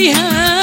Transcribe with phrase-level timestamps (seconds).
[0.00, 0.59] Yeah.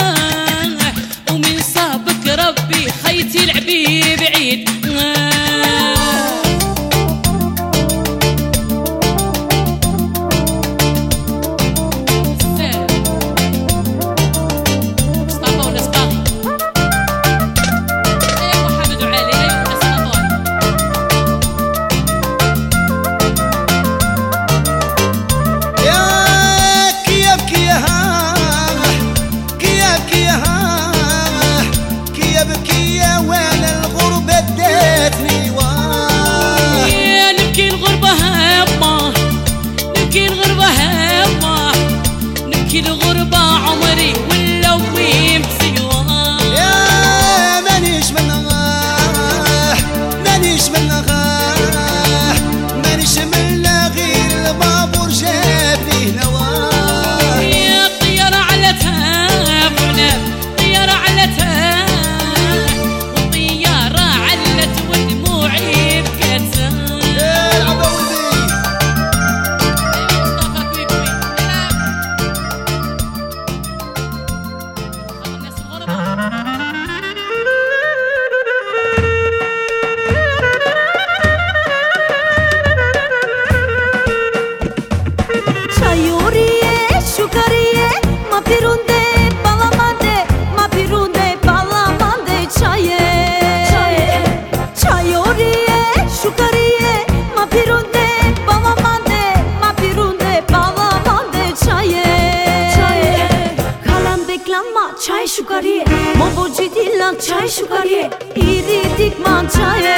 [107.07, 109.97] Kalak çay şukariye İdi dikman çaye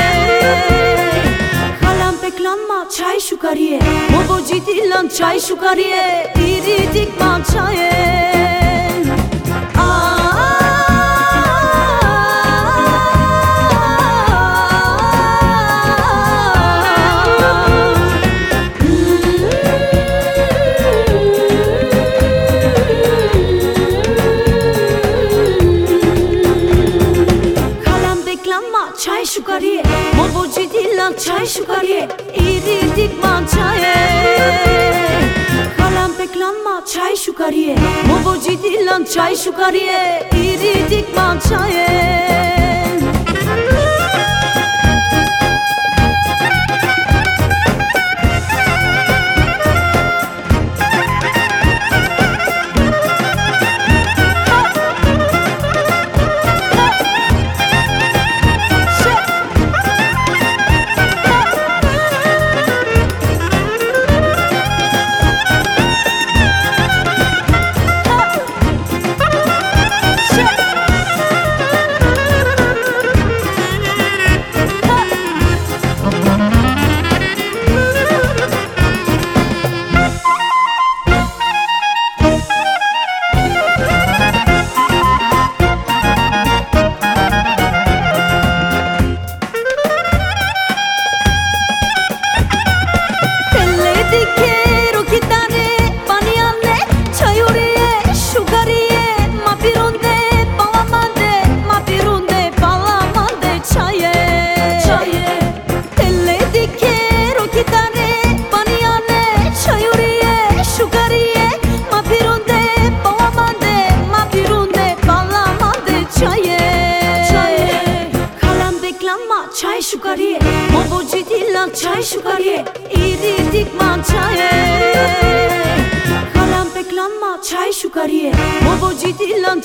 [1.81, 3.79] Kalam peklanma çay şukariye
[4.11, 8.28] Mobo ciddi lan çay şukariye İdi dikman çaye
[30.99, 33.95] Kulan çay şukariye İdi dikman çaye
[35.77, 37.75] Kalan peklanma çay şukariye
[38.07, 42.28] Mobo ciddi lan çay şukariye İdi dikman çaye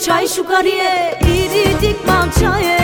[0.04, 2.83] çay şu kariye iridik mamçaye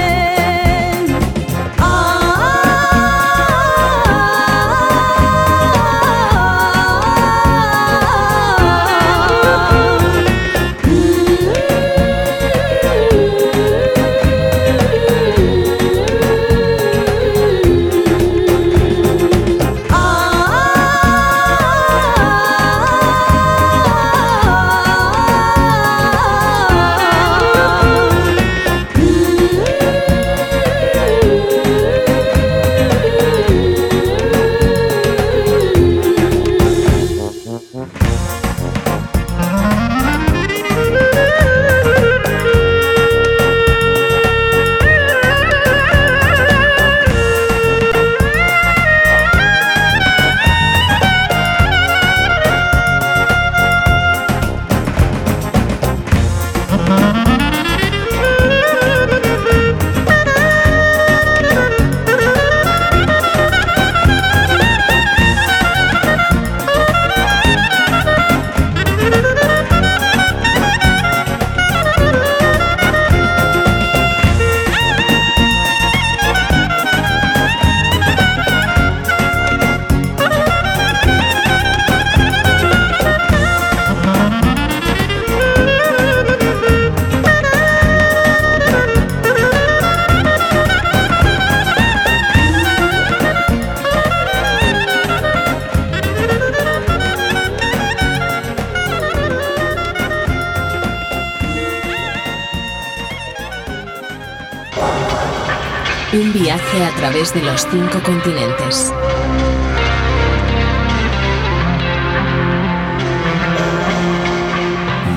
[106.50, 108.92] Viaje a través de los cinco continentes.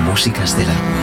[0.06, 1.03] Músicas del agua.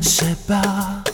[0.00, 1.13] 十是吧。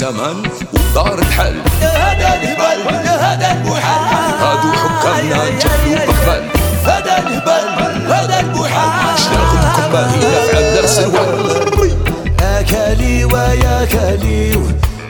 [0.00, 6.44] زمان ودار الحل هذا الهبال هذا المحل هادو حكامنا جهلوا بقبال
[6.84, 12.00] هذا الهبال هذا المحل شناخدكم باهينا في عبد سروال
[12.40, 14.62] أكلي ويا كليو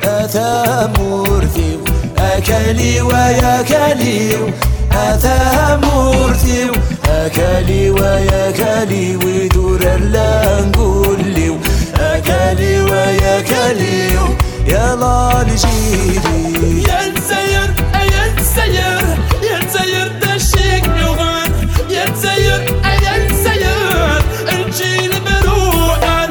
[0.05, 1.85] أثام مرثيو
[2.19, 4.51] أكلي ويا كليو
[4.93, 6.73] أثام مرثيو
[7.09, 11.59] أكلي ويا كلي ودور اللانقوليو
[12.01, 17.71] أكلي ويا كليو يا الله لجيلي يا نسير
[18.15, 19.03] يا نسير
[19.43, 22.61] يا نسير دشيك نغن يا نسير
[23.05, 26.31] يا نسير الجيل مروحان.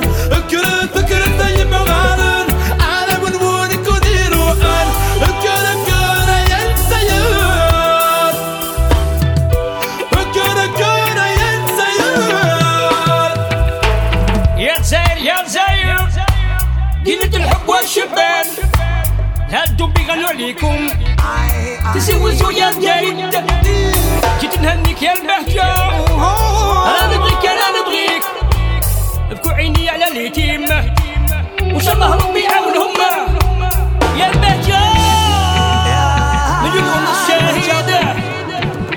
[0.52, 2.48] كرت كرت يبغان
[2.82, 4.88] على منون كديروحان
[5.44, 7.24] كر كر يا نسير.
[10.36, 12.22] كر كر يا نسير.
[14.58, 16.00] يا زاير يا زاير
[17.04, 18.29] دينة الحب والشبان
[19.52, 20.88] هادو بيغنوا عليكم
[21.94, 23.36] تزوجوا يا زايد
[24.42, 25.64] جيت نهنيك يا البهجة.
[26.90, 28.24] أنا نبغيك أنا نبغيك.
[29.32, 30.64] ابكوا عيني على اليتيم
[31.62, 32.94] وان الله ربي يعاونهم.
[34.18, 34.80] يا البهجة.
[36.64, 38.02] مليون الشهيدة.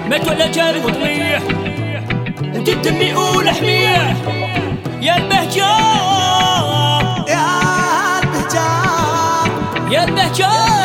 [0.09, 1.43] ماتوا على جاري وطميح
[2.43, 4.17] انت الدمي ولحميه
[5.01, 5.73] يا البهجة.
[9.93, 10.82] البهجان يا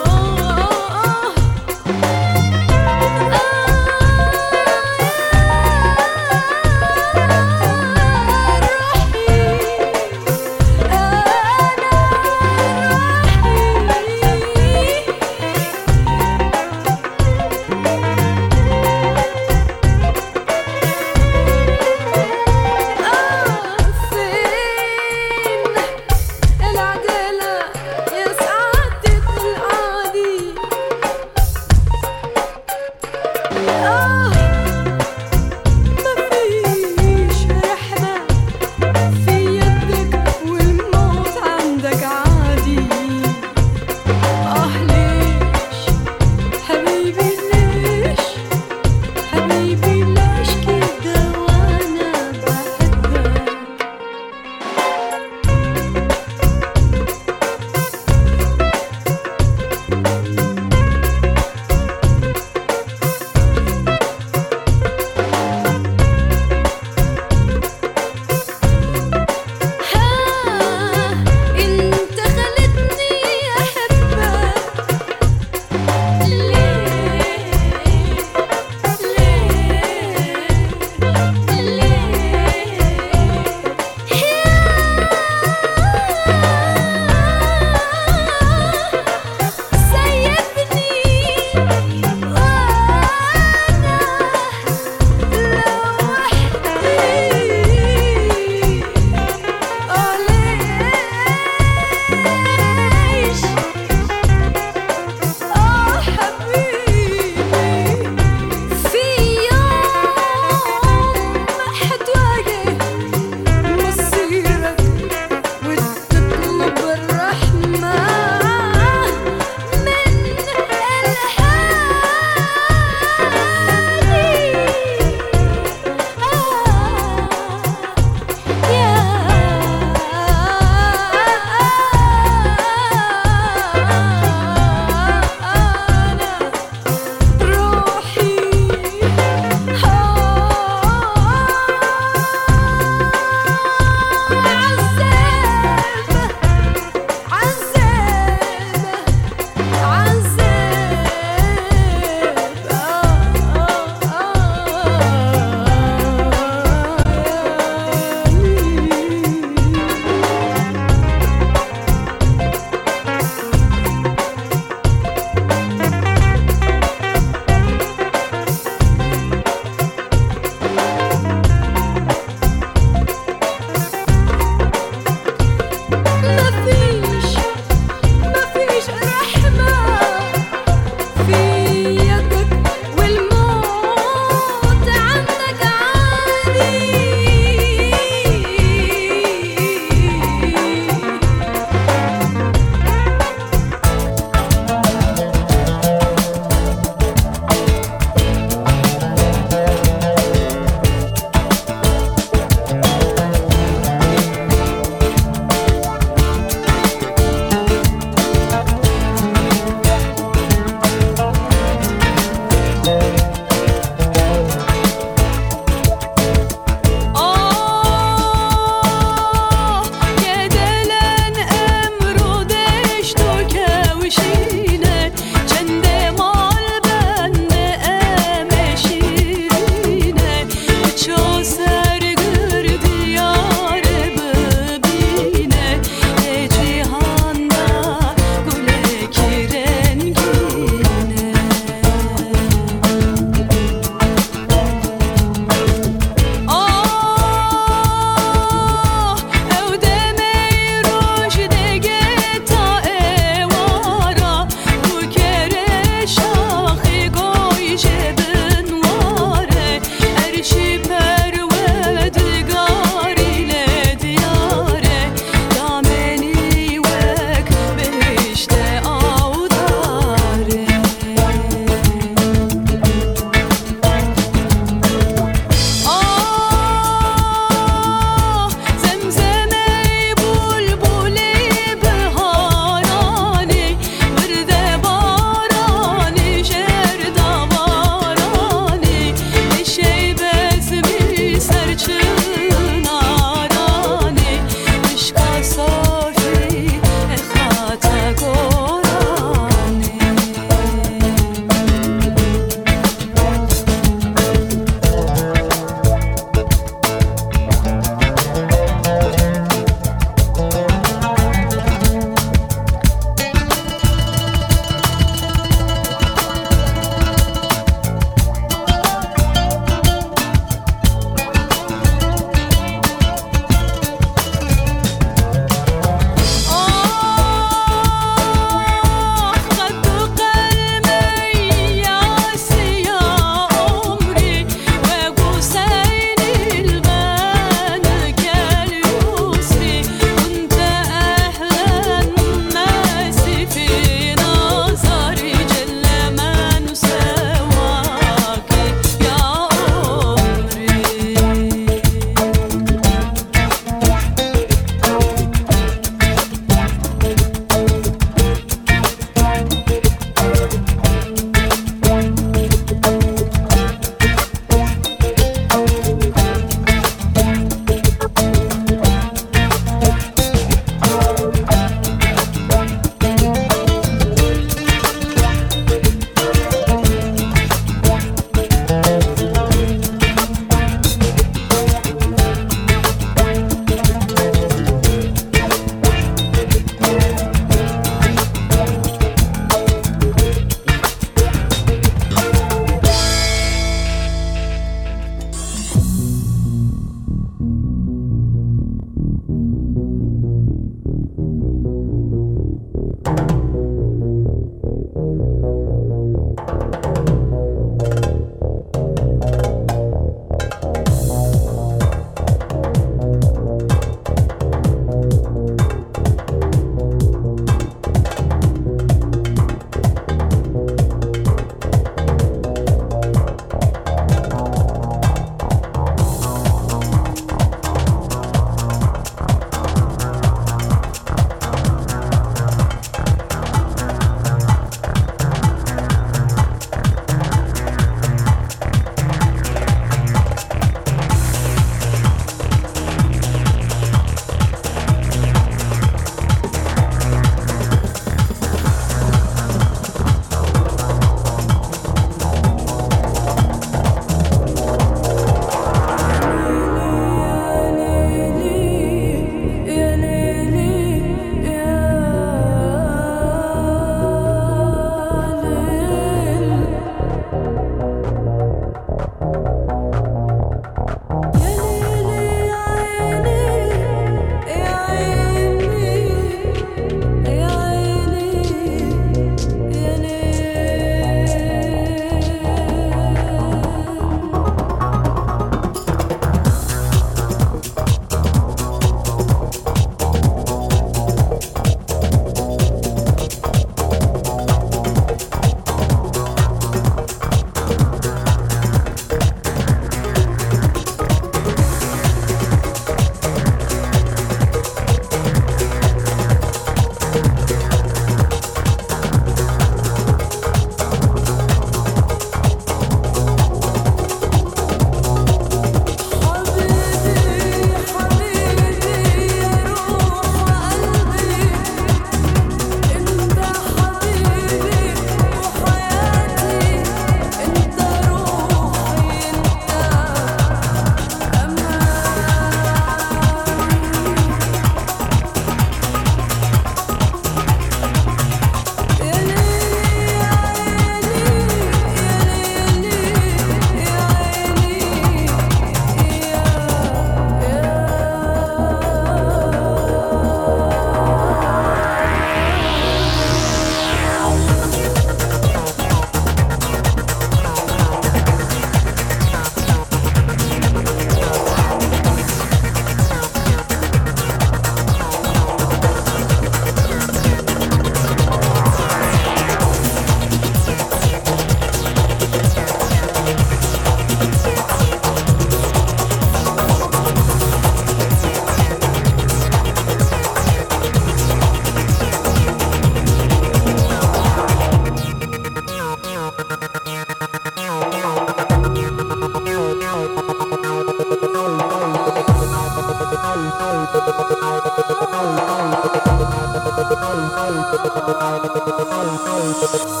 [599.61, 600.00] يا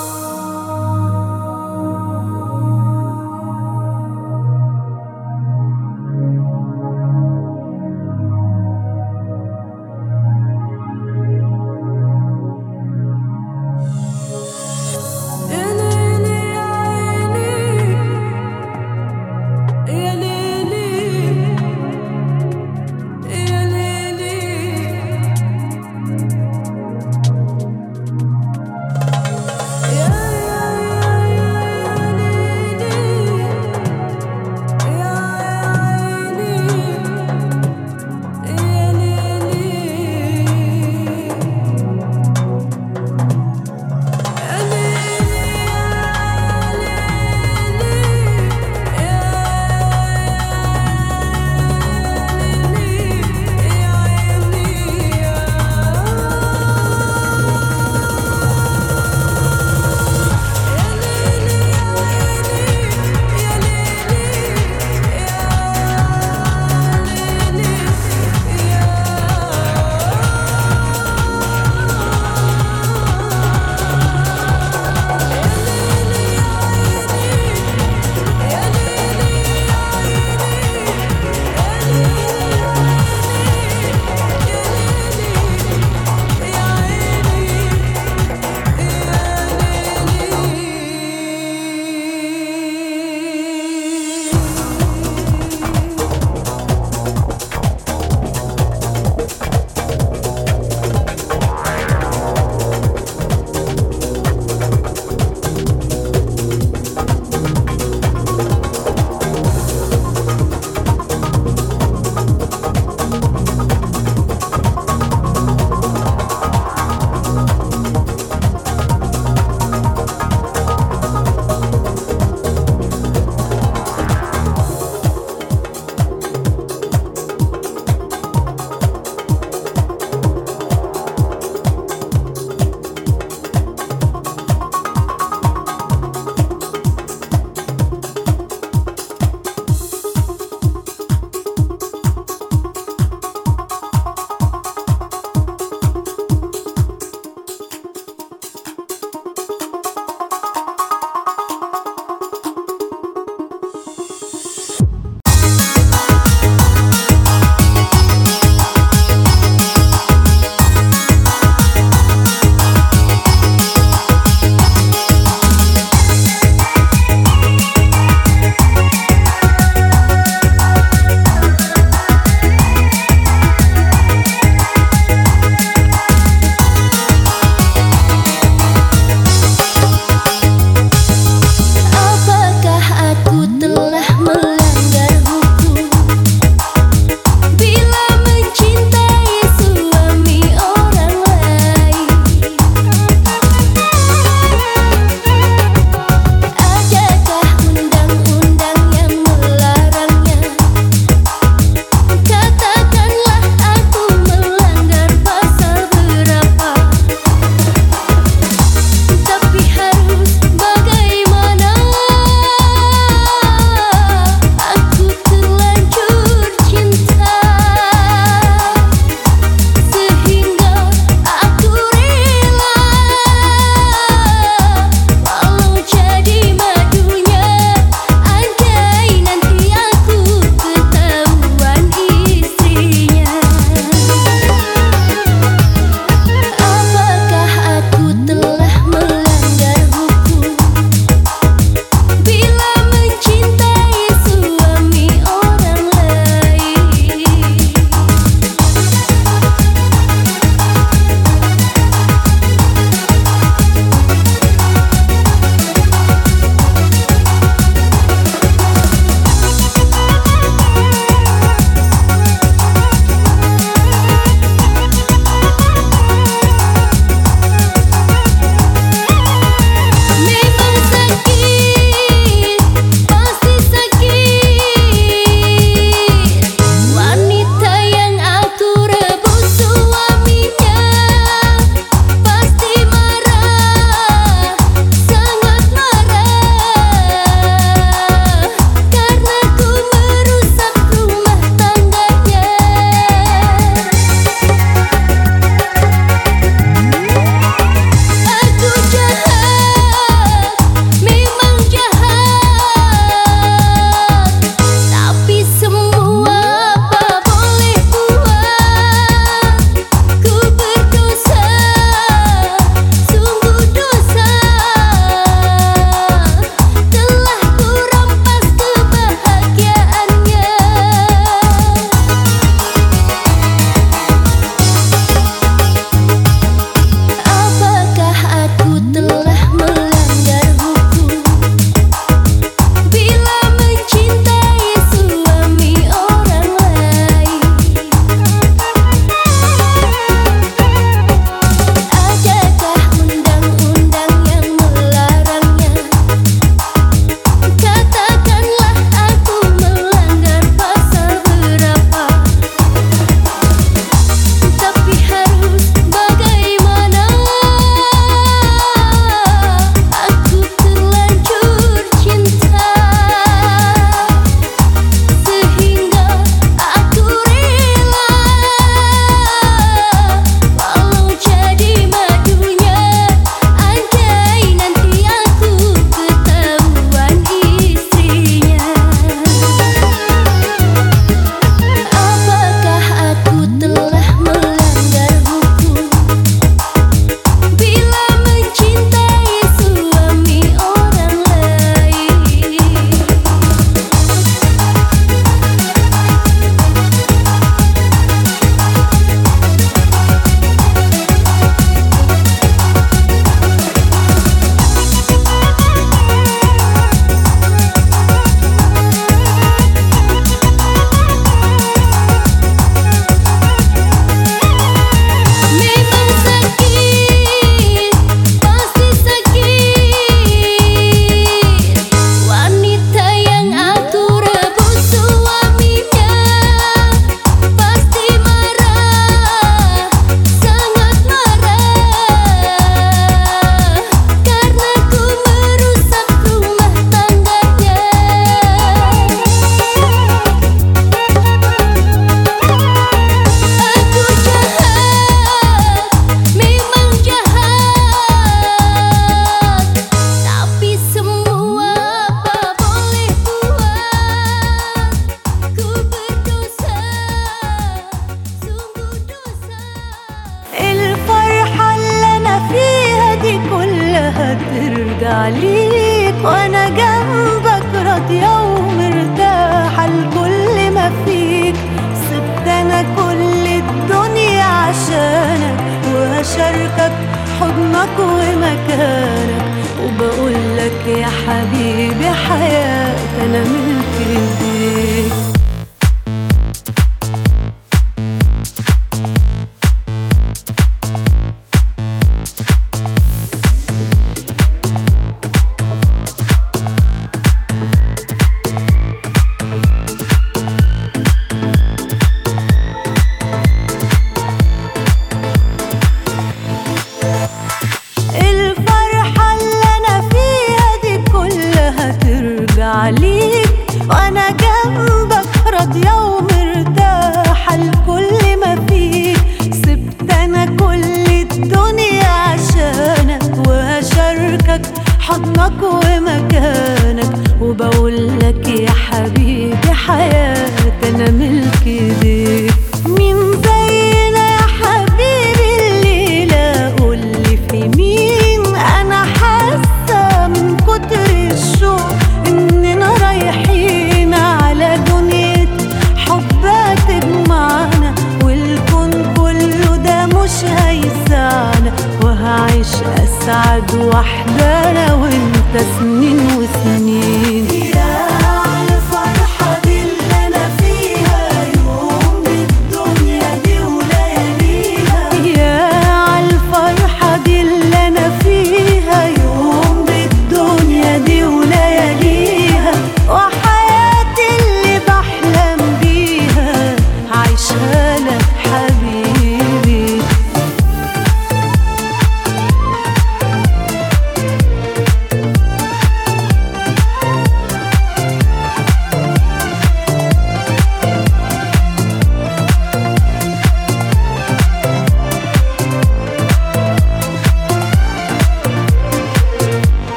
[553.31, 557.10] أسعد وحدة أنا وأنت سنين وسنين.